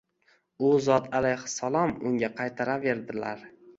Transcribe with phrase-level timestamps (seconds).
[0.69, 3.45] U zot alayhissalom unga qaytaraverdilar